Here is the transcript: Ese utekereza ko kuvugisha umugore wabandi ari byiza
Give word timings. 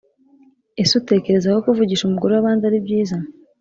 Ese 0.81 0.93
utekereza 1.01 1.47
ko 1.55 1.59
kuvugisha 1.65 2.03
umugore 2.05 2.31
wabandi 2.33 2.63
ari 2.65 2.79
byiza 2.85 3.17